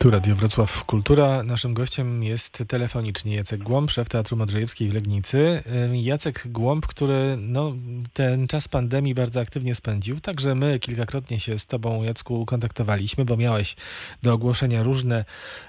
Tu 0.00 0.10
Radio 0.10 0.36
Wrocław 0.36 0.84
Kultura. 0.84 1.42
Naszym 1.42 1.74
gościem 1.74 2.22
jest 2.22 2.64
telefonicznie 2.68 3.34
Jacek 3.36 3.62
Głąb, 3.62 3.90
szef 3.90 4.08
Teatru 4.08 4.36
Modrzejewskiej 4.36 4.88
w 4.88 4.94
Legnicy. 4.94 5.62
Jacek 5.92 6.42
Głąb, 6.46 6.86
który 6.86 7.36
no, 7.38 7.72
ten 8.12 8.46
czas 8.48 8.68
pandemii 8.68 9.14
bardzo 9.14 9.40
aktywnie 9.40 9.74
spędził. 9.74 10.20
Także 10.20 10.54
my 10.54 10.78
kilkakrotnie 10.78 11.40
się 11.40 11.58
z 11.58 11.66
tobą, 11.66 12.02
Jacku, 12.02 12.46
kontaktowaliśmy, 12.46 13.24
bo 13.24 13.36
miałeś 13.36 13.76
do 14.22 14.32
ogłoszenia 14.32 14.82
różne 14.82 15.24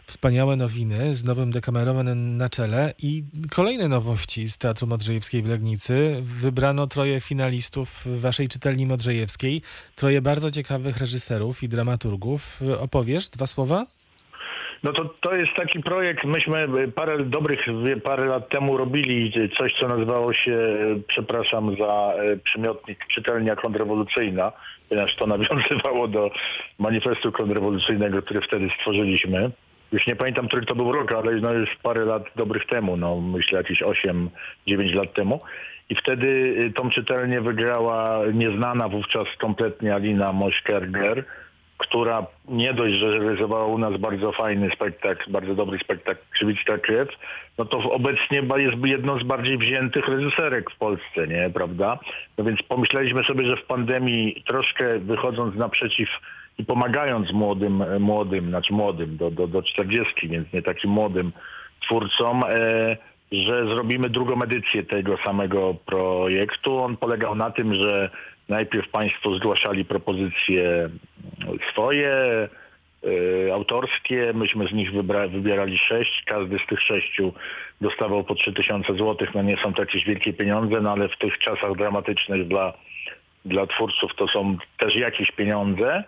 wspaniałe 0.06 0.56
nowiny 0.56 1.16
z 1.16 1.24
nowym 1.24 1.52
Dekameronem 1.52 2.38
na 2.38 2.50
czele 2.50 2.94
i 3.00 3.24
kolejne 3.50 3.88
nowości 3.88 4.50
z 4.50 4.58
Teatru 4.58 4.88
Modrzejewskiej 4.88 5.44
w 5.44 5.48
Legnicy. 5.48 6.20
Wybrano 6.22 6.88
troje 6.88 7.22
finalistów 7.22 8.04
waszej 8.20 8.48
czytelni 8.48 8.86
modrzejewskiej, 8.86 9.62
troje 9.96 10.22
bardzo 10.22 10.52
ciekawych 10.52 10.98
reżyserów 10.98 11.64
i 11.64 11.70
dramaturgów. 11.70 12.62
Opowiesz 12.80 13.30
dwa 13.30 13.48
słowa? 13.48 13.86
No 14.84 14.94
to, 14.94 15.06
to 15.22 15.36
jest 15.36 15.54
taki 15.54 15.80
projekt, 15.80 16.24
myśmy 16.24 16.68
parę 16.96 17.26
dobrych, 17.26 17.66
parę 18.04 18.26
lat 18.26 18.50
temu 18.50 18.78
robili 18.78 19.32
coś, 19.58 19.74
co 19.74 19.88
nazywało 19.88 20.34
się, 20.34 20.58
przepraszam 21.08 21.76
za 21.78 22.14
e, 22.14 22.38
przymiotnik, 22.38 23.06
czytelnia 23.08 23.56
kontrrewolucyjna, 23.56 24.52
ponieważ 24.90 25.16
to 25.16 25.28
nawiązywało 25.38 26.08
do 26.08 26.32
manifestu 26.80 27.32
kontrrewolucyjnego, 27.32 28.22
który 28.22 28.42
wtedy 28.42 28.70
stworzyliśmy. 28.80 29.52
Już 29.92 30.08
nie 30.08 30.16
pamiętam, 30.16 30.48
który 30.48 30.66
to 30.66 30.76
był 30.76 30.92
rok, 30.92 31.14
ale 31.14 31.36
no 31.36 31.54
już 31.54 31.70
parę 31.84 32.06
lat 32.06 32.24
dobrych 32.36 32.66
temu, 32.66 32.98
no 32.98 33.22
myślę 33.22 33.58
jakieś 33.58 33.82
8-9 33.82 34.30
lat 34.96 35.14
temu. 35.14 35.40
I 35.90 35.96
wtedy 35.96 36.56
e, 36.60 36.74
tą 36.74 36.90
czytelnię 36.90 37.42
wygrała 37.42 38.20
nieznana 38.34 38.90
wówczas 38.90 39.28
kompletnie 39.38 39.96
Alina 39.96 40.34
Mośkerger, 40.34 41.26
która 41.82 42.26
nie 42.48 42.74
dość, 42.74 42.96
że 42.96 43.20
realizowała 43.20 43.66
u 43.66 43.78
nas 43.78 43.98
bardzo 43.98 44.32
fajny 44.32 44.70
spektakl, 44.76 45.32
bardzo 45.32 45.56
dobry 45.56 45.80
spektakl 45.80 46.22
Krzywicka 46.32 46.78
Krew, 46.78 47.10
no 47.58 47.66
to 47.66 47.78
obecnie 47.92 48.42
jest 48.58 48.86
jedną 48.86 49.20
z 49.20 49.24
bardziej 49.24 49.58
wziętych 49.58 50.08
reżyserek 50.08 50.72
w 50.72 50.78
Polsce, 50.78 51.28
nie, 51.28 51.50
prawda? 51.54 52.00
No 52.38 52.44
więc 52.44 52.64
pomyśleliśmy 52.64 53.24
sobie, 53.24 53.46
że 53.46 53.58
w 53.58 53.66
pandemii 53.66 54.44
troszkę 54.48 55.00
wychodząc 55.00 55.56
naprzeciw 55.56 56.10
i 56.58 56.66
pomagając 56.66 57.32
młodym, 57.34 57.84
młodym, 58.00 58.50
znaczy 58.50 58.74
młodym, 58.74 59.18
do, 59.18 59.32
do, 59.32 59.48
do 59.48 59.64
40, 59.64 60.28
więc 60.28 60.54
nie 60.54 60.62
takim 60.62 60.92
młodym 60.92 61.32
twórcom, 61.82 62.44
e, 62.50 62.98
że 63.32 63.66
zrobimy 63.66 64.10
drugą 64.10 64.42
edycję 64.42 64.84
tego 64.84 65.18
samego 65.18 65.76
projektu. 65.86 66.78
On 66.78 66.98
polegał 66.98 67.36
na 67.36 67.52
tym, 67.52 67.76
że 67.76 68.10
najpierw 68.50 68.90
Państwo 68.90 69.36
zgłaszali 69.36 69.86
propozycje 69.86 70.90
swoje, 71.72 72.48
y, 73.06 73.54
autorskie. 73.54 74.34
Myśmy 74.34 74.68
z 74.68 74.74
nich 74.74 74.92
wybra- 74.92 75.30
wybierali 75.30 75.78
sześć. 75.78 76.24
Każdy 76.26 76.60
z 76.60 76.66
tych 76.68 76.82
sześciu 76.82 77.34
dostawał 77.82 78.24
po 78.24 78.36
3000 78.36 78.94
zł. 78.94 79.28
No 79.36 79.42
nie 79.42 79.58
są 79.58 79.74
to 79.74 79.82
jakieś 79.82 80.06
wielkie 80.06 80.34
pieniądze, 80.34 80.82
no 80.82 80.92
ale 80.92 81.10
w 81.10 81.18
tych 81.18 81.38
czasach 81.38 81.76
dramatycznych 81.78 82.48
dla, 82.48 82.74
dla 83.46 83.68
twórców 83.68 84.16
to 84.16 84.28
są 84.28 84.58
też 84.78 84.96
jakieś 84.96 85.32
pieniądze. 85.32 86.04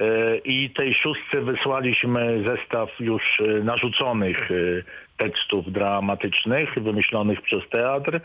Y, 0.00 0.40
I 0.44 0.70
tej 0.70 0.94
szóstce 0.94 1.40
wysłaliśmy 1.40 2.44
zestaw 2.46 3.00
już 3.00 3.40
y, 3.40 3.64
narzuconych 3.64 4.48
tekstów 5.16 5.72
dramatycznych 5.72 6.74
wymyślonych 6.74 7.42
przez 7.42 7.68
teatr 7.68 8.20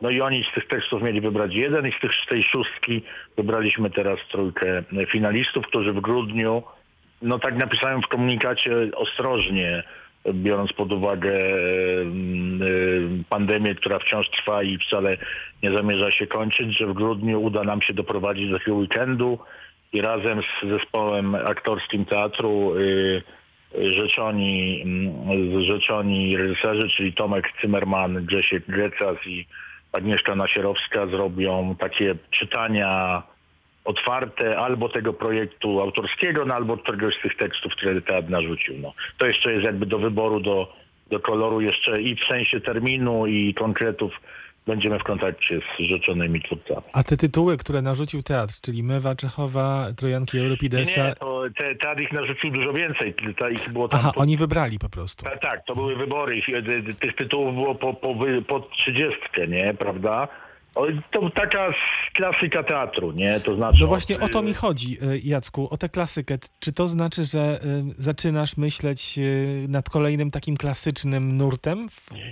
no 0.00 0.10
i 0.10 0.20
oni 0.20 0.44
z 0.44 0.54
tych 0.54 0.68
tekstów 0.68 1.02
mieli 1.02 1.20
wybrać 1.20 1.54
jeden 1.54 1.86
i 1.86 1.92
z, 1.92 2.00
tych, 2.00 2.12
z 2.14 2.26
tej 2.26 2.42
szóstki 2.42 3.02
wybraliśmy 3.36 3.90
teraz 3.90 4.18
trójkę 4.30 4.82
finalistów, 5.10 5.66
którzy 5.66 5.92
w 5.92 6.00
grudniu, 6.00 6.62
no 7.22 7.38
tak 7.38 7.56
napisałem 7.56 8.02
w 8.02 8.08
komunikacie 8.08 8.72
ostrożnie, 8.96 9.82
biorąc 10.34 10.72
pod 10.72 10.92
uwagę 10.92 11.38
mm, 12.00 13.24
pandemię, 13.28 13.74
która 13.74 13.98
wciąż 13.98 14.30
trwa 14.30 14.62
i 14.62 14.78
wcale 14.78 15.16
nie 15.62 15.72
zamierza 15.72 16.10
się 16.10 16.26
kończyć, 16.26 16.78
że 16.78 16.86
w 16.86 16.92
grudniu 16.92 17.42
uda 17.42 17.64
nam 17.64 17.82
się 17.82 17.94
doprowadzić 17.94 18.50
do 18.50 18.58
takiego 18.58 18.76
weekendu 18.76 19.38
i 19.92 20.00
razem 20.00 20.42
z 20.42 20.68
zespołem 20.68 21.34
aktorskim 21.34 22.04
teatru 22.04 22.74
y, 22.76 23.22
rzeczoni, 23.74 24.82
mm, 24.82 25.64
rzeczoni 25.64 26.36
reżyserzy, 26.36 26.88
czyli 26.88 27.12
Tomek 27.12 27.48
Zimmerman, 27.60 28.24
Grzesiek 28.24 28.66
Grecas 28.66 29.16
i 29.26 29.46
Agnieszka 29.92 30.34
Nasierowska 30.34 31.06
zrobią 31.06 31.76
takie 31.78 32.14
czytania 32.30 33.22
otwarte 33.84 34.58
albo 34.58 34.88
tego 34.88 35.12
projektu 35.12 35.80
autorskiego, 35.80 36.44
no, 36.44 36.54
albo 36.54 36.76
któregoś 36.76 37.14
z 37.18 37.22
tych 37.22 37.36
tekstów, 37.36 37.72
które 37.72 38.02
teatr 38.02 38.30
narzucił. 38.30 38.78
No. 38.78 38.94
To 39.18 39.26
jeszcze 39.26 39.52
jest 39.52 39.64
jakby 39.64 39.86
do 39.86 39.98
wyboru, 39.98 40.40
do, 40.40 40.72
do 41.10 41.20
koloru 41.20 41.60
jeszcze 41.60 42.02
i 42.02 42.16
w 42.16 42.24
sensie 42.24 42.60
terminu 42.60 43.26
i 43.26 43.54
konkretów 43.54 44.12
będziemy 44.66 44.98
w 44.98 45.02
kontakcie 45.02 45.60
z 45.60 45.82
rzeczonymi 45.82 46.42
twórcami. 46.42 46.82
A 46.92 47.02
te 47.02 47.16
tytuły, 47.16 47.56
które 47.56 47.82
narzucił 47.82 48.22
teatr, 48.22 48.54
czyli 48.60 48.82
Mewa, 48.82 49.14
Czechowa, 49.14 49.88
Trojanki 49.96 50.38
Euripidesa... 50.38 51.02
Nie, 51.02 51.08
nie 51.08 51.14
to 51.14 51.31
te, 51.50 51.74
teatr 51.74 52.02
ich 52.02 52.12
narzucił 52.12 52.50
dużo 52.50 52.72
więcej. 52.72 53.14
Ta, 53.38 53.50
ich 53.50 53.72
było 53.72 53.88
tam 53.88 54.00
Aha, 54.00 54.12
po... 54.14 54.20
oni 54.20 54.36
wybrali 54.36 54.78
po 54.78 54.88
prostu. 54.88 55.24
Tak, 55.24 55.40
tak, 55.40 55.64
to 55.66 55.74
były 55.74 55.96
wybory. 55.96 56.36
Ich, 56.36 56.46
tych 57.00 57.16
tytułów 57.16 57.54
było 57.54 57.74
po, 57.74 57.94
po, 57.94 58.14
po 58.48 58.60
30, 58.60 59.18
nie, 59.48 59.74
prawda? 59.74 60.28
To 61.10 61.30
taka 61.30 61.72
klasyka 62.12 62.62
teatru, 62.62 63.12
nie? 63.12 63.40
To 63.40 63.56
znaczy. 63.56 63.78
No 63.80 63.86
właśnie 63.86 64.20
o 64.20 64.28
to 64.28 64.42
mi 64.42 64.54
chodzi, 64.54 64.98
Jacku, 65.24 65.68
o 65.70 65.76
tę 65.76 65.88
klasykę. 65.88 66.38
Czy 66.60 66.72
to 66.72 66.88
znaczy, 66.88 67.24
że 67.24 67.60
zaczynasz 67.98 68.56
myśleć 68.56 69.18
nad 69.68 69.90
kolejnym 69.90 70.30
takim 70.30 70.56
klasycznym 70.56 71.36
nurtem? 71.36 71.86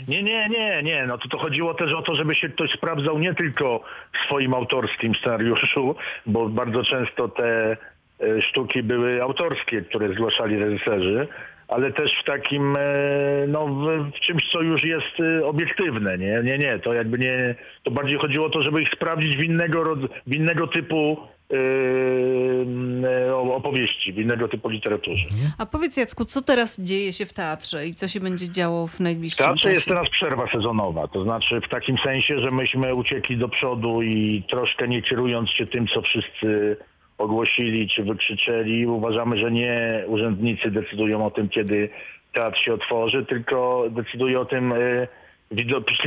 Nie, 0.09 0.23
nie, 0.23 0.49
nie, 0.49 0.83
nie. 0.83 1.07
No 1.07 1.19
to, 1.19 1.29
to 1.29 1.39
chodziło 1.39 1.75
też 1.75 1.93
o 1.93 2.03
to, 2.03 2.15
żeby 2.15 2.35
się 2.35 2.49
ktoś 2.49 2.71
sprawdzał 2.71 3.19
nie 3.19 3.35
tylko 3.35 3.81
w 4.13 4.27
swoim 4.27 4.55
autorskim 4.55 5.15
scenariuszu, 5.15 5.95
bo 6.27 6.49
bardzo 6.49 6.85
często 6.85 7.29
te 7.29 7.77
sztuki 8.41 8.83
były 8.83 9.23
autorskie, 9.23 9.83
które 9.83 10.15
zgłaszali 10.15 10.59
reżyserzy, 10.59 11.29
ale 11.71 11.93
też 11.93 12.13
w 12.23 12.25
takim, 12.25 12.77
e, 12.77 13.47
no 13.49 13.67
w, 13.67 14.21
czymś, 14.21 14.51
co 14.53 14.63
już 14.63 14.85
jest 14.85 15.21
e, 15.21 15.47
obiektywne, 15.47 16.19
nie? 16.19 16.41
Nie, 16.45 16.59
nie, 16.59 16.79
to 16.79 16.95
jakby 16.95 17.19
nie, 17.19 17.55
to 17.83 17.91
bardziej 17.91 18.19
chodziło 18.19 18.47
o 18.47 18.51
to, 18.51 18.63
żeby 18.63 18.83
ich 18.83 18.89
sprawdzić 18.89 19.37
w 19.37 19.43
innego, 19.43 19.97
w 20.27 20.35
innego 20.35 20.67
typu 20.67 21.17
opowieści, 23.53 24.13
w 24.13 24.19
innego 24.19 24.49
typu 24.49 24.69
literaturze. 24.69 25.27
A 25.59 25.67
powiedz 25.67 25.97
Jacku, 25.97 26.25
co 26.25 26.43
teraz 26.43 26.81
dzieje 26.81 27.13
się 27.13 27.27
w 27.27 27.33
teatrze 27.33 27.87
i 27.87 27.95
co 27.95 28.09
się 28.09 28.21
będzie 28.21 28.49
działo 28.49 28.87
w 28.87 29.01
najbliższym 29.01 29.47
czasie? 29.47 29.53
W 29.53 29.63
teatrze 29.63 29.73
jest 29.73 29.89
teraz 29.89 30.11
przerwa 30.11 30.53
sezonowa, 30.53 31.09
to 31.09 31.23
znaczy 31.23 31.61
w 31.61 31.69
takim 31.69 31.99
sensie, 31.99 32.41
że 32.41 32.51
myśmy 32.51 32.95
uciekli 32.95 33.37
do 33.37 33.49
przodu 33.49 34.03
i 34.03 34.43
troszkę 34.51 34.89
nie 34.89 35.03
kierując 35.03 35.51
się 35.51 35.67
tym, 35.67 35.87
co 35.87 36.03
wszyscy 36.03 36.77
ogłosili 37.21 37.89
czy 37.89 38.03
wykrzyczeli. 38.03 38.87
Uważamy, 38.87 39.39
że 39.39 39.51
nie 39.51 40.05
urzędnicy 40.07 40.71
decydują 40.71 41.27
o 41.27 41.31
tym, 41.31 41.49
kiedy 41.49 41.89
teatr 42.33 42.59
się 42.59 42.75
otworzy, 42.75 43.27
tylko 43.27 43.85
decyduje 43.91 44.41
o 44.41 44.45
tym 44.45 44.73
y, 44.73 45.09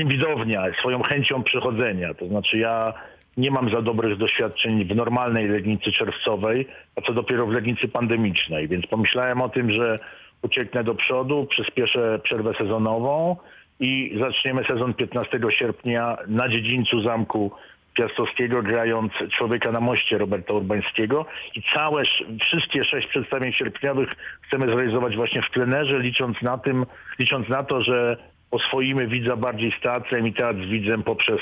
widownia 0.06 0.64
swoją 0.80 1.04
chęcią 1.04 1.44
przychodzenia. 1.44 2.14
To 2.14 2.28
znaczy 2.28 2.58
ja 2.58 2.94
nie 3.38 3.52
mam 3.52 3.70
za 3.70 3.82
dobrych 3.82 4.18
doświadczeń 4.18 4.86
w 4.86 4.96
normalnej 4.96 5.48
Legnicy 5.48 5.92
czerwcowej, 5.92 6.68
a 6.96 7.02
co 7.02 7.14
dopiero 7.14 7.48
w 7.48 7.52
Legnicy 7.52 7.88
pandemicznej, 7.88 8.68
więc 8.68 8.88
pomyślałem 8.88 9.42
o 9.42 9.50
tym, 9.50 9.72
że 9.72 10.00
ucieknę 10.42 10.84
do 10.84 10.96
przodu, 10.96 11.48
przyspieszę 11.50 12.20
przerwę 12.24 12.54
sezonową 12.54 13.38
i 13.80 14.18
zaczniemy 14.20 14.64
sezon 14.64 14.94
15 14.94 15.40
sierpnia 15.50 16.18
na 16.28 16.50
dziedzińcu 16.50 17.02
zamku 17.02 17.52
Piastowskiego 17.94 18.64
grając 18.64 19.14
Człowieka 19.38 19.72
na 19.72 19.80
moście 19.80 20.18
Roberta 20.18 20.54
Urbańskiego 20.54 21.26
i 21.56 21.64
całe, 21.74 22.04
wszystkie 22.42 22.86
sześć 22.86 23.08
przedstawień 23.08 23.54
sierpniowych 23.54 24.10
chcemy 24.42 24.66
zrealizować 24.66 25.16
właśnie 25.16 25.42
w 25.42 25.50
plenerze, 25.50 26.00
licząc 26.00 26.42
na 26.42 26.58
tym, 26.58 26.86
licząc 27.20 27.50
na 27.50 27.64
to, 27.64 27.84
że 27.84 28.18
oswoimy 28.52 29.08
widza 29.08 29.36
bardziej 29.36 29.72
z 29.72 29.82
teatrem 29.82 30.28
i 30.28 30.34
teatr 30.34 30.60
z 30.66 30.70
widzem 30.70 31.04
poprzez 31.04 31.42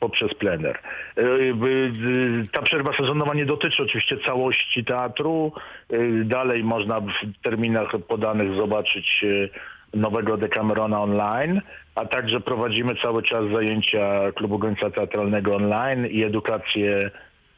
poprzez 0.00 0.34
plener. 0.34 0.78
E, 1.16 1.22
e, 1.22 1.54
ta 2.52 2.62
przerwa 2.62 2.92
sezonowa 2.92 3.34
nie 3.34 3.46
dotyczy 3.46 3.82
oczywiście 3.82 4.16
całości 4.18 4.84
teatru. 4.84 5.52
E, 5.90 5.98
dalej 6.24 6.64
można 6.64 7.00
w 7.00 7.42
terminach 7.42 7.90
podanych 8.08 8.54
zobaczyć 8.54 9.24
nowego 9.94 10.36
Decamerona 10.36 11.02
online, 11.02 11.60
a 11.94 12.06
także 12.06 12.40
prowadzimy 12.40 12.94
cały 13.02 13.22
czas 13.22 13.44
zajęcia 13.54 14.32
Klubu 14.34 14.58
Gońca 14.58 14.90
Teatralnego 14.90 15.56
online 15.56 16.06
i 16.06 16.24
edukację, 16.24 17.10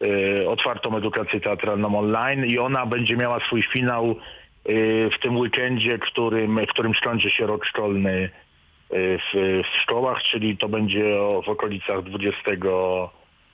y, 0.02 0.48
otwartą 0.48 0.96
edukację 0.96 1.40
teatralną 1.40 1.98
online. 1.98 2.46
I 2.46 2.58
ona 2.58 2.86
będzie 2.86 3.16
miała 3.16 3.40
swój 3.40 3.62
finał 3.62 4.16
y, 4.68 5.10
w 5.16 5.22
tym 5.22 5.36
weekendzie, 5.36 5.98
którym, 5.98 6.60
w 6.66 6.70
którym 6.70 6.94
skończy 6.94 7.30
się 7.30 7.46
rok 7.46 7.66
szkolny 7.66 8.30
y, 8.92 9.18
w, 9.18 9.62
w 9.64 9.82
szkołach, 9.82 10.22
czyli 10.22 10.56
to 10.56 10.68
będzie 10.68 11.04
w 11.44 11.48
okolicach 11.48 12.02
20 12.02 12.56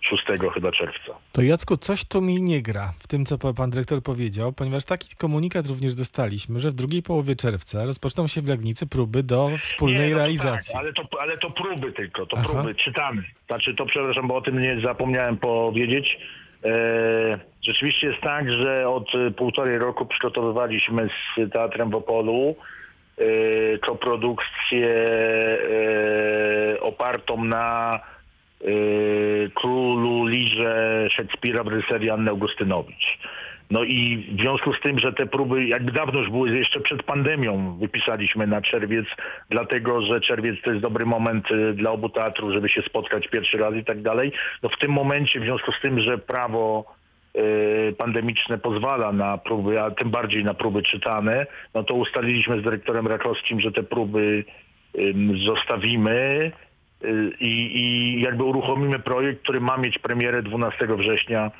6 0.02 0.24
chyba 0.54 0.72
czerwca. 0.72 1.12
To 1.32 1.42
Jacku, 1.42 1.76
coś 1.76 2.04
tu 2.04 2.20
mi 2.20 2.42
nie 2.42 2.62
gra 2.62 2.92
w 2.98 3.08
tym, 3.08 3.26
co 3.26 3.38
pa- 3.38 3.52
pan 3.52 3.70
dyrektor 3.70 4.02
powiedział, 4.02 4.52
ponieważ 4.52 4.84
taki 4.84 5.16
komunikat 5.16 5.66
również 5.66 5.94
dostaliśmy, 5.94 6.60
że 6.60 6.70
w 6.70 6.74
drugiej 6.74 7.02
połowie 7.02 7.36
czerwca 7.36 7.84
rozpoczną 7.84 8.26
się 8.26 8.42
w 8.42 8.48
Legnicy 8.48 8.86
próby 8.86 9.22
do 9.22 9.50
wspólnej 9.58 9.98
Nie, 9.98 10.08
no 10.08 10.10
to 10.14 10.18
realizacji. 10.18 10.72
Tak, 10.72 10.82
ale, 10.82 10.92
to, 10.92 11.02
ale 11.20 11.38
to 11.38 11.50
próby 11.50 11.92
tylko, 11.92 12.26
to 12.26 12.36
Aha. 12.36 12.48
próby, 12.52 12.74
czytamy. 12.74 13.22
Znaczy 13.46 13.74
to, 13.74 13.86
przepraszam, 13.86 14.28
bo 14.28 14.36
o 14.36 14.40
tym 14.40 14.58
nie 14.60 14.80
zapomniałem 14.84 15.36
powiedzieć. 15.36 16.18
E, 16.64 17.38
rzeczywiście 17.62 18.06
jest 18.06 18.20
tak, 18.20 18.52
że 18.52 18.88
od 18.88 19.12
półtorej 19.36 19.78
roku 19.78 20.06
przygotowywaliśmy 20.06 21.08
z 21.08 21.52
Teatrem 21.52 21.90
w 21.90 21.94
Opolu 21.94 22.56
e, 23.18 23.78
koprodukcję 23.78 24.88
e, 26.74 26.80
opartą 26.80 27.44
na 27.44 28.00
królu 29.54 30.26
Lirze 30.26 31.06
Szekspira 31.10 31.64
w 31.64 31.66
reżyserii 31.66 32.10
Anny 32.10 32.30
Augustynowicz. 32.30 33.18
No 33.72 33.84
i 33.84 34.26
w 34.38 34.40
związku 34.40 34.72
z 34.72 34.80
tym, 34.80 34.98
że 34.98 35.12
te 35.12 35.26
próby 35.26 35.64
jakby 35.64 35.92
dawno 35.92 36.20
już 36.20 36.30
były, 36.30 36.58
jeszcze 36.58 36.80
przed 36.80 37.02
pandemią 37.02 37.76
wypisaliśmy 37.80 38.46
na 38.46 38.62
czerwiec, 38.62 39.06
dlatego 39.50 40.02
że 40.02 40.20
czerwiec 40.20 40.62
to 40.64 40.70
jest 40.70 40.82
dobry 40.82 41.06
moment 41.06 41.50
y, 41.50 41.74
dla 41.74 41.90
obu 41.90 42.08
teatrów, 42.08 42.52
żeby 42.52 42.68
się 42.68 42.82
spotkać 42.82 43.28
pierwszy 43.28 43.58
raz 43.58 43.74
i 43.74 43.84
tak 43.84 44.02
dalej. 44.02 44.32
No 44.62 44.68
w 44.68 44.78
tym 44.78 44.90
momencie, 44.90 45.40
w 45.40 45.44
związku 45.44 45.72
z 45.72 45.80
tym, 45.80 46.00
że 46.00 46.18
prawo 46.18 46.84
y, 47.36 47.94
pandemiczne 47.98 48.58
pozwala 48.58 49.12
na 49.12 49.38
próby, 49.38 49.80
a 49.80 49.90
tym 49.90 50.10
bardziej 50.10 50.44
na 50.44 50.54
próby 50.54 50.82
czytane, 50.82 51.46
no 51.74 51.84
to 51.84 51.94
ustaliliśmy 51.94 52.60
z 52.60 52.64
dyrektorem 52.64 53.06
Rakowskim, 53.06 53.60
że 53.60 53.72
te 53.72 53.82
próby 53.82 54.44
zostawimy 55.46 56.12
y, 56.46 56.71
i, 57.40 57.80
i 57.80 58.20
jakby 58.20 58.44
uruchomimy 58.44 58.98
projekt, 58.98 59.42
który 59.42 59.60
ma 59.60 59.76
mieć 59.76 59.98
premierę 59.98 60.42
12 60.42 60.86
września 60.86 61.50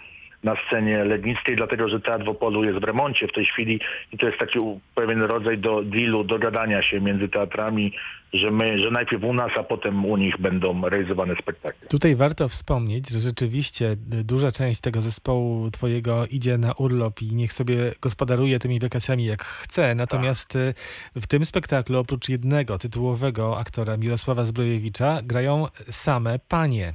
na 0.45 0.55
scenie 0.67 1.05
legnickiej, 1.05 1.57
dlatego 1.57 1.89
że 1.89 2.01
Teatr 2.01 2.25
w 2.25 2.29
Opolu 2.29 2.65
jest 2.65 2.79
w 2.79 2.85
remoncie 2.85 3.29
w 3.29 3.33
tej 3.33 3.45
chwili 3.45 3.81
i 4.13 4.19
to 4.19 4.27
jest 4.27 4.39
taki 4.39 4.59
pewien 4.95 5.23
rodzaj 5.23 5.59
do 5.59 5.83
dealu, 5.83 6.25
dogadania 6.25 6.83
się 6.83 7.01
między 7.01 7.29
teatrami, 7.29 7.93
że 8.33 8.51
my, 8.51 8.81
że 8.81 8.91
najpierw 8.91 9.25
u 9.25 9.33
nas, 9.33 9.51
a 9.57 9.63
potem 9.63 10.05
u 10.05 10.17
nich 10.17 10.39
będą 10.39 10.89
realizowane 10.89 11.35
spektakle. 11.43 11.89
Tutaj 11.89 12.17
warto 12.17 12.49
wspomnieć, 12.49 13.11
że 13.11 13.21
rzeczywiście 13.21 13.87
y, 13.91 14.25
duża 14.25 14.53
część 14.53 14.81
tego 14.81 15.03
zespołu 15.03 15.71
twojego 15.71 16.27
idzie 16.27 16.59
na 16.59 16.73
urlop 16.73 17.23
i 17.23 17.35
niech 17.35 17.53
sobie 17.53 17.77
gospodaruje 18.01 18.59
tymi 18.59 18.81
wakacjami 18.81 19.25
jak 19.25 19.45
chce. 19.45 19.95
Natomiast 19.95 20.57
y, 20.57 20.75
w 21.17 21.27
tym 21.27 21.45
spektaklu 21.45 21.99
oprócz 21.99 22.29
jednego 22.29 22.79
tytułowego 22.79 23.59
aktora 23.59 23.97
Mirosława 23.97 24.45
Zbrojewicza 24.45 25.21
grają 25.23 25.67
same 25.91 26.39
panie. 26.49 26.93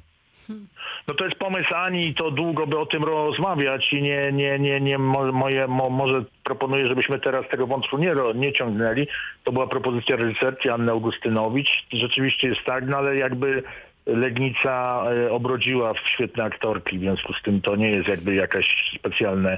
No 1.07 1.13
to 1.13 1.25
jest 1.25 1.39
pomysł 1.39 1.75
Ani 1.75 2.13
to 2.13 2.31
długo 2.31 2.67
by 2.67 2.79
o 2.79 2.85
tym 2.85 3.03
rozmawiać 3.03 3.93
i 3.93 4.01
nie, 4.01 4.31
nie, 4.31 4.59
nie, 4.59 4.81
nie 4.81 4.97
mo, 4.97 5.31
moje, 5.31 5.67
mo, 5.67 5.89
może 5.89 6.23
proponuję, 6.43 6.87
żebyśmy 6.87 7.19
teraz 7.19 7.49
tego 7.49 7.67
wątku 7.67 7.97
nie, 7.97 8.13
nie 8.35 8.53
ciągnęli. 8.53 9.07
To 9.43 9.51
była 9.51 9.67
propozycja 9.67 10.15
reżyserki 10.15 10.69
Anny 10.69 10.91
Augustynowicz. 10.91 11.69
Rzeczywiście 11.93 12.47
jest 12.47 12.63
tak, 12.65 12.87
no 12.87 12.97
ale 12.97 13.15
jakby 13.15 13.63
Legnica 14.05 15.03
e, 15.11 15.31
obrodziła 15.31 15.93
w 15.93 15.99
świetne 15.99 16.43
aktorki, 16.43 16.97
w 16.97 17.01
związku 17.01 17.33
z 17.33 17.41
tym 17.41 17.61
to 17.61 17.75
nie 17.75 17.89
jest 17.89 18.07
jakby 18.07 18.35
jakaś 18.35 18.93
specjalne 18.99 19.57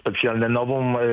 specjalne 0.00 0.48
nową. 0.48 0.98
e, 0.98 1.04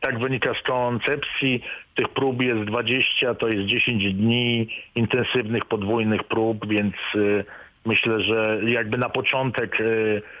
Tak 0.00 0.18
wynika 0.18 0.54
z 0.54 0.62
koncepcji. 0.62 1.62
Tych 1.94 2.08
prób 2.08 2.42
jest 2.42 2.60
20, 2.60 3.34
to 3.34 3.48
jest 3.48 3.66
10 3.66 4.14
dni 4.14 4.68
intensywnych, 4.94 5.64
podwójnych 5.64 6.24
prób, 6.24 6.68
więc 6.68 6.94
e, 7.14 7.44
myślę, 7.84 8.20
że 8.20 8.60
jakby 8.66 8.98
na 8.98 9.08
początek 9.08 9.80
e, 9.80 9.84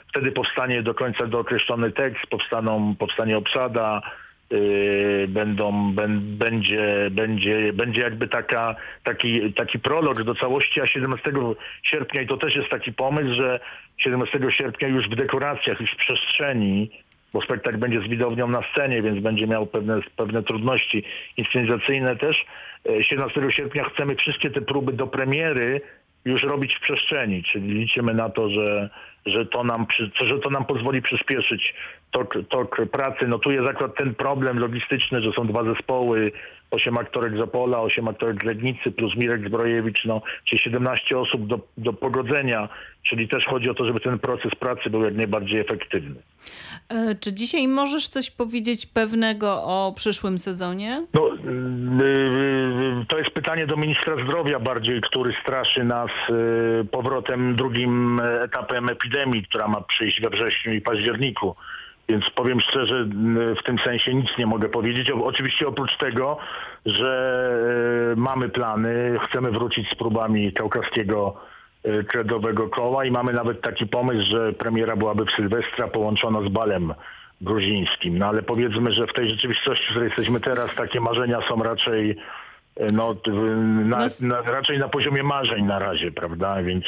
wtedy 0.08 0.32
powstanie 0.32 0.82
do 0.82 0.94
końca 0.94 1.26
dookreślony 1.26 1.92
tekst, 1.92 2.26
powstaną, 2.26 2.94
powstanie 2.98 3.38
obsada, 3.38 4.02
e, 4.50 4.56
będą, 5.28 5.92
będzie, 6.20 7.08
będzie, 7.10 7.72
będzie 7.72 8.00
jakby 8.00 8.28
taka, 8.28 8.76
taki, 9.04 9.52
taki 9.52 9.78
prolog 9.78 10.22
do 10.22 10.34
całości, 10.34 10.80
a 10.80 10.86
17 10.86 11.32
sierpnia, 11.82 12.22
i 12.22 12.26
to 12.26 12.36
też 12.36 12.56
jest 12.56 12.68
taki 12.68 12.92
pomysł, 12.92 13.34
że 13.34 13.60
17 13.96 14.38
sierpnia 14.50 14.88
już 14.88 15.08
w 15.08 15.16
dekoracjach, 15.16 15.80
już 15.80 15.90
w 15.92 15.96
przestrzeni, 15.96 16.90
bo 17.32 17.40
spektakl 17.42 17.78
będzie 17.78 18.00
z 18.00 18.08
widownią 18.08 18.48
na 18.48 18.62
scenie, 18.72 19.02
więc 19.02 19.22
będzie 19.22 19.46
miał 19.46 19.66
pewne, 19.66 20.00
pewne 20.16 20.42
trudności 20.42 21.04
inscenizacyjne 21.36 22.16
też. 22.16 22.46
E, 22.88 23.04
17 23.04 23.40
sierpnia 23.50 23.84
chcemy 23.84 24.16
wszystkie 24.16 24.50
te 24.50 24.60
próby 24.60 24.92
do 24.92 25.06
premiery 25.06 25.80
już 26.24 26.42
robić 26.42 26.74
w 26.74 26.80
przestrzeni, 26.80 27.42
czyli 27.42 27.74
liczymy 27.74 28.14
na 28.14 28.28
to, 28.28 28.50
że, 28.50 28.90
że, 29.26 29.46
to, 29.46 29.64
nam, 29.64 29.86
że 30.24 30.38
to 30.38 30.50
nam 30.50 30.64
pozwoli 30.64 31.02
przyspieszyć 31.02 31.74
tok, 32.10 32.34
tok 32.48 32.76
pracy. 32.92 33.28
No 33.28 33.38
tu 33.38 33.50
jest 33.52 33.68
akurat 33.68 33.96
ten 33.96 34.14
problem 34.14 34.58
logistyczny, 34.58 35.22
że 35.22 35.32
są 35.32 35.46
dwa 35.46 35.64
zespoły, 35.64 36.32
8 36.70 36.98
aktorek 36.98 37.36
z 37.36 37.40
Opola, 37.40 37.80
8 37.80 38.08
aktorek 38.08 38.42
z 38.42 38.44
Legnicy 38.44 38.92
plus 38.92 39.16
Mirek 39.16 39.48
Zbrojewicz, 39.48 40.04
no, 40.04 40.22
czyli 40.44 40.62
17 40.62 41.18
osób 41.18 41.46
do, 41.46 41.60
do 41.78 41.92
pogodzenia, 41.92 42.68
czyli 43.02 43.28
też 43.28 43.44
chodzi 43.44 43.70
o 43.70 43.74
to, 43.74 43.84
żeby 43.84 44.00
ten 44.00 44.18
proces 44.18 44.54
pracy 44.54 44.90
był 44.90 45.04
jak 45.04 45.14
najbardziej 45.14 45.60
efektywny. 45.60 46.14
E, 46.88 47.14
Czy 47.20 47.32
dzisiaj 47.32 47.68
możesz 47.68 48.08
coś 48.08 48.30
powiedzieć 48.30 48.86
pewnego 48.86 49.62
o 49.64 49.92
przyszłym 49.96 50.38
sezonie? 50.38 51.06
No, 51.14 51.28
yy, 51.28 52.83
pytanie 53.44 53.66
do 53.66 53.76
ministra 53.76 54.16
zdrowia 54.24 54.58
bardziej, 54.58 55.00
który 55.00 55.34
straszy 55.42 55.84
nas 55.84 56.10
yy, 56.28 56.84
powrotem 56.90 57.56
drugim 57.56 58.20
etapem 58.42 58.88
epidemii, 58.88 59.42
która 59.42 59.68
ma 59.68 59.80
przyjść 59.80 60.20
we 60.20 60.30
wrześniu 60.30 60.72
i 60.72 60.80
październiku. 60.80 61.56
Więc 62.08 62.30
powiem 62.30 62.60
szczerze, 62.60 62.94
yy, 62.94 63.54
w 63.54 63.62
tym 63.62 63.78
sensie 63.78 64.14
nic 64.14 64.38
nie 64.38 64.46
mogę 64.46 64.68
powiedzieć. 64.68 65.10
Oczywiście 65.10 65.68
oprócz 65.68 65.96
tego, 65.96 66.38
że 66.86 67.12
yy, 68.10 68.16
mamy 68.16 68.48
plany, 68.48 69.18
chcemy 69.28 69.50
wrócić 69.50 69.90
z 69.90 69.94
próbami 69.94 70.52
kaukaskiego 70.52 71.36
kredowego 72.08 72.68
koła 72.68 73.04
i 73.04 73.10
mamy 73.10 73.32
nawet 73.32 73.60
taki 73.60 73.86
pomysł, 73.86 74.30
że 74.30 74.52
premiera 74.52 74.96
byłaby 74.96 75.24
w 75.24 75.30
Sylwestra 75.30 75.88
połączona 75.88 76.42
z 76.42 76.48
balem 76.48 76.94
gruzińskim. 77.40 78.18
No 78.18 78.26
ale 78.26 78.42
powiedzmy, 78.42 78.92
że 78.92 79.06
w 79.06 79.12
tej 79.12 79.30
rzeczywistości, 79.30 79.84
w 79.86 79.90
której 79.90 80.08
jesteśmy 80.08 80.40
teraz, 80.40 80.74
takie 80.74 81.00
marzenia 81.00 81.40
są 81.48 81.62
raczej 81.62 82.10
e, 82.10 82.16
no, 82.92 83.14
t- 83.14 83.30
w- 83.30 83.84
na, 83.86 83.98
No 83.98 84.06
na, 84.28 84.42
raczej 84.42 84.78
na 84.78 84.88
poziomie 84.88 85.22
marzeń 85.22 85.64
na 85.64 85.78
razie, 85.78 86.12
prawda? 86.12 86.62
Więc 86.62 86.84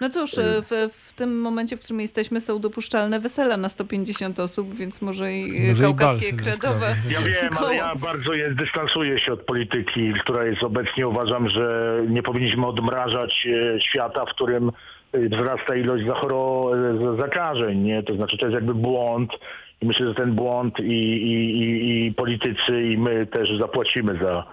No 0.00 0.10
cóż, 0.10 0.38
e, 0.38 0.62
w, 0.62 0.92
w 0.92 1.12
tym 1.12 1.40
momencie, 1.40 1.76
w 1.76 1.80
którym 1.80 2.00
jesteśmy, 2.00 2.40
są 2.40 2.58
dopuszczalne 2.58 3.20
wesela 3.20 3.56
na 3.56 3.68
150 3.68 4.40
osób, 4.40 4.74
więc 4.74 5.02
może 5.02 5.32
i 5.32 5.64
e, 5.64 5.68
Może 5.68 5.82
i 5.84 5.86
kaukaskie 5.94 6.20
kredowe. 6.36 6.52
sylwestrowy. 6.52 6.86
ja 7.10 7.20
Jest. 7.20 7.42
wiem, 7.42 7.52
ale 7.58 7.74
ja 7.76 7.94
bardzo 7.94 8.32
je, 8.34 8.50
dystansuję 8.50 9.18
się 9.18 9.32
od 9.32 9.40
polityki, 9.42 10.12
która 10.20 10.44
jest 10.44 10.62
obecnie. 10.62 11.08
Uważam, 11.08 11.48
że 11.48 11.96
nie 12.08 12.22
powinniśmy 12.22 12.66
odmrażać 12.66 13.46
e, 13.76 13.80
świata, 13.80 14.24
w 14.26 14.28
którym 14.30 14.72
e, 15.12 15.28
wzrasta 15.28 15.76
ilość 15.76 16.06
zachoro, 16.06 16.70
e, 17.14 17.16
zakażeń. 17.20 17.78
Nie? 17.78 18.02
To 18.02 18.14
znaczy 18.14 18.38
to 18.38 18.46
jest 18.46 18.54
jakby 18.54 18.74
błąd. 18.74 19.32
I 19.80 19.86
myślę, 19.86 20.08
że 20.08 20.14
ten 20.14 20.32
błąd 20.32 20.80
i, 20.80 20.82
i, 20.92 21.58
i, 21.62 22.06
i 22.06 22.12
politycy, 22.12 22.82
i 22.82 22.98
my 22.98 23.26
też 23.26 23.58
zapłacimy 23.58 24.18
za, 24.22 24.44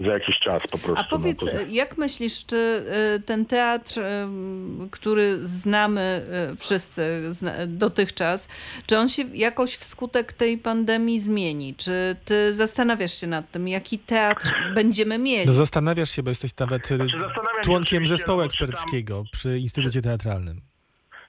za 0.00 0.12
jakiś 0.12 0.38
czas 0.38 0.62
po 0.70 0.78
prostu. 0.78 1.00
A 1.00 1.04
powiedz, 1.04 1.42
no, 1.42 1.52
to- 1.52 1.58
jak 1.70 1.98
myślisz, 1.98 2.46
czy 2.46 2.84
e, 3.16 3.20
ten 3.20 3.46
teatr, 3.46 4.00
em, 4.00 4.88
który 4.90 5.38
znamy 5.46 6.00
e, 6.52 6.56
wszyscy 6.56 7.30
dotychczas, 7.66 8.48
czy 8.86 8.98
on 8.98 9.08
się 9.08 9.22
jakoś 9.34 9.74
wskutek 9.76 10.32
tej 10.32 10.58
pandemii 10.58 11.20
zmieni? 11.20 11.74
Czy 11.74 12.16
ty 12.24 12.54
zastanawiasz 12.54 13.14
się 13.20 13.26
nad 13.26 13.50
tym, 13.50 13.68
jaki 13.68 13.98
teatr 13.98 14.54
będziemy 14.74 15.18
mieli? 15.18 15.46
No 15.46 15.52
zastanawiasz 15.52 16.10
się, 16.10 16.22
bo 16.22 16.30
jesteś 16.30 16.56
nawet 16.58 16.90
y, 16.90 16.96
Znaczy, 16.96 17.16
członkiem 17.62 18.06
zespołu 18.06 18.38
no 18.38 18.44
eksperckiego 18.44 19.24
przy 19.32 19.58
Instytucie 19.58 20.02
Teatralnym. 20.02 20.73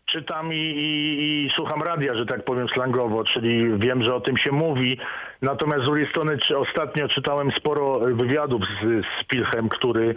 Czytam 0.05 0.53
i, 0.53 0.57
i, 0.57 1.45
i 1.45 1.49
słucham 1.55 1.83
radia, 1.83 2.15
że 2.15 2.25
tak 2.25 2.45
powiem 2.45 2.69
slangowo, 2.69 3.23
czyli 3.23 3.79
wiem, 3.79 4.03
że 4.03 4.15
o 4.15 4.21
tym 4.21 4.37
się 4.37 4.51
mówi. 4.51 4.97
Natomiast 5.41 5.81
z 5.81 5.85
drugiej 5.85 6.09
strony 6.09 6.37
czy 6.37 6.57
ostatnio 6.57 7.07
czytałem 7.07 7.51
sporo 7.51 7.99
wywiadów 7.99 8.61
z, 8.63 9.05
z 9.05 9.23
Pilchem, 9.23 9.69
który, 9.69 10.15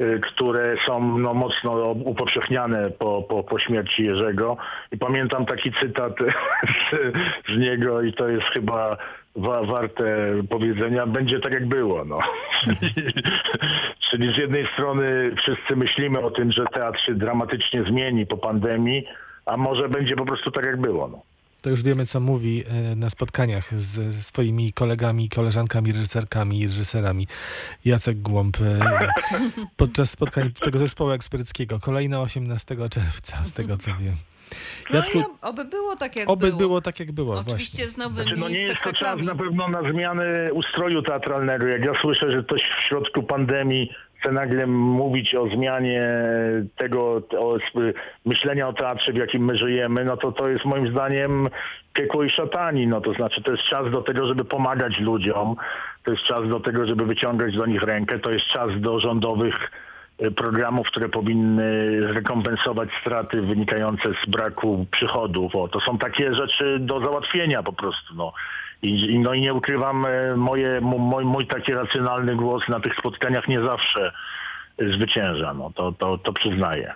y, 0.00 0.20
które 0.22 0.76
są 0.86 1.18
no, 1.18 1.34
mocno 1.34 1.90
upowszechniane 1.90 2.90
po, 2.90 3.22
po, 3.22 3.44
po 3.44 3.58
śmierci 3.58 4.04
Jerzego. 4.04 4.56
I 4.92 4.98
pamiętam 4.98 5.46
taki 5.46 5.72
cytat 5.72 6.12
z, 6.90 7.16
z 7.48 7.58
niego 7.58 8.02
i 8.02 8.12
to 8.12 8.28
jest 8.28 8.46
chyba 8.46 8.96
wa, 9.36 9.62
warte 9.62 10.32
powiedzenia. 10.50 11.06
Będzie 11.06 11.40
tak 11.40 11.52
jak 11.52 11.68
było. 11.68 12.04
No. 12.04 12.18
Czyli, 14.10 14.34
z 14.34 14.36
jednej 14.36 14.66
strony 14.66 15.34
wszyscy 15.36 15.76
myślimy 15.76 16.20
o 16.20 16.30
tym, 16.30 16.52
że 16.52 16.64
teatr 16.64 17.00
się 17.00 17.14
dramatycznie 17.14 17.84
zmieni 17.84 18.26
po 18.26 18.36
pandemii, 18.36 19.06
a 19.46 19.56
może 19.56 19.88
będzie 19.88 20.16
po 20.16 20.24
prostu 20.24 20.50
tak 20.50 20.64
jak 20.64 20.80
było. 20.80 21.08
No. 21.08 21.31
To 21.62 21.70
już 21.70 21.82
wiemy, 21.82 22.06
co 22.06 22.20
mówi 22.20 22.64
e, 22.68 22.96
na 22.96 23.10
spotkaniach 23.10 23.80
z 23.80 24.14
ze 24.14 24.22
swoimi 24.22 24.72
kolegami, 24.72 25.28
koleżankami, 25.28 25.92
reżyserkami 25.92 26.60
i 26.60 26.66
reżyserami. 26.66 27.26
Jacek 27.84 28.18
Głąb 28.18 28.56
e, 28.60 29.08
podczas 29.76 30.10
spotkań 30.10 30.50
tego 30.52 30.78
zespołu 30.78 31.10
eksperckiego. 31.10 31.80
Kolejne 31.80 32.20
18 32.20 32.76
czerwca, 32.90 33.44
z 33.44 33.52
tego 33.52 33.76
co 33.76 33.90
wiem. 34.00 34.14
No 34.90 34.96
Jacku, 34.96 35.18
i 35.18 35.22
ob- 35.22 35.38
oby 35.42 35.64
było 35.64 35.96
tak, 35.96 36.16
jak 36.16 36.30
oby 36.30 36.46
było. 36.46 36.58
było 36.58 36.80
tak, 36.80 37.00
jak 37.00 37.12
było. 37.12 37.34
Oczywiście 37.38 37.76
właśnie. 37.76 37.92
z 37.92 37.96
nowymi 37.96 38.22
Znaczy, 38.28 38.40
no 38.40 38.48
nie 38.48 38.62
jest 38.62 38.82
to 38.84 38.92
czas 38.92 39.20
na 39.20 39.34
pewno 39.34 39.68
na 39.68 39.92
zmianę 39.92 40.52
ustroju 40.52 41.02
teatralnego. 41.02 41.66
Jak 41.66 41.84
ja 41.84 41.92
słyszę, 42.00 42.32
że 42.32 42.42
ktoś 42.42 42.62
w 42.62 42.88
środku 42.88 43.22
pandemii 43.22 43.90
chce 44.22 44.32
nagle 44.32 44.66
mówić 44.66 45.34
o 45.34 45.48
zmianie 45.48 46.02
tego 46.76 47.22
o 47.38 47.56
myślenia 48.26 48.68
o 48.68 48.72
teatrze, 48.72 49.12
w 49.12 49.16
jakim 49.16 49.44
my 49.44 49.56
żyjemy, 49.56 50.04
no 50.04 50.16
to 50.16 50.32
to 50.32 50.48
jest 50.48 50.64
moim 50.64 50.88
zdaniem 50.88 51.48
piekło 51.92 52.24
i 52.24 52.30
szatani. 52.30 52.86
No 52.86 53.00
to 53.00 53.12
znaczy 53.12 53.42
to 53.42 53.50
jest 53.50 53.64
czas 53.64 53.90
do 53.90 54.02
tego, 54.02 54.26
żeby 54.26 54.44
pomagać 54.44 54.98
ludziom. 54.98 55.56
To 56.04 56.10
jest 56.10 56.22
czas 56.22 56.48
do 56.48 56.60
tego, 56.60 56.86
żeby 56.86 57.04
wyciągać 57.04 57.56
do 57.56 57.66
nich 57.66 57.82
rękę. 57.82 58.18
To 58.18 58.30
jest 58.30 58.46
czas 58.46 58.80
do 58.80 59.00
rządowych 59.00 59.70
y, 60.22 60.30
programów, 60.30 60.86
które 60.86 61.08
powinny 61.08 61.98
zrekompensować 62.12 62.88
straty 63.00 63.42
wynikające 63.42 64.08
z 64.24 64.30
braku 64.30 64.86
przychodów. 64.90 65.56
O, 65.56 65.68
to 65.68 65.80
są 65.80 65.98
takie 65.98 66.34
rzeczy 66.34 66.78
do 66.80 67.00
załatwienia 67.00 67.62
po 67.62 67.72
prostu. 67.72 68.14
No. 68.14 68.32
I, 68.82 69.18
no 69.18 69.34
i 69.34 69.40
nie 69.40 69.54
ukrywam, 69.54 70.06
e, 70.06 70.36
moje, 70.36 70.80
mój, 70.80 71.24
mój 71.24 71.46
taki 71.46 71.72
racjonalny 71.72 72.36
głos 72.36 72.68
na 72.68 72.80
tych 72.80 72.96
spotkaniach 72.96 73.48
nie 73.48 73.64
zawsze 73.64 74.12
zwycięża. 74.78 75.54
No, 75.54 75.70
to, 75.74 75.92
to, 75.92 76.18
to 76.18 76.32
przyznaję. 76.32 76.94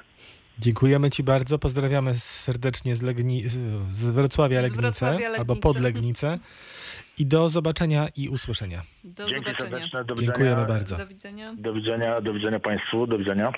Dziękujemy 0.58 1.10
Ci 1.10 1.22
bardzo. 1.22 1.58
Pozdrawiamy 1.58 2.14
serdecznie 2.14 2.96
z, 2.96 3.02
Legni, 3.02 3.48
z, 3.48 3.58
z 3.92 4.10
Wrocławia 4.10 4.60
Z 4.60 4.62
Legnice 4.62 4.82
Wrocławia 4.82 5.38
albo 5.38 5.56
pod 5.56 5.80
Legnicę. 5.80 6.38
I 7.18 7.26
do 7.26 7.48
zobaczenia 7.48 8.08
i 8.16 8.28
usłyszenia. 8.28 8.82
Do 9.04 9.28
Dzięki 9.28 9.44
zobaczenia. 9.44 9.70
serdeczne. 9.70 10.04
Do 10.04 10.14
Dziękujemy 10.14 10.66
bardzo. 10.66 10.96
Do 10.96 11.06
widzenia. 11.06 11.54
Do 11.58 11.72
widzenia, 11.72 12.20
do 12.20 12.32
widzenia 12.32 12.60
Państwu, 12.60 13.06
do 13.06 13.18
widzenia. 13.18 13.52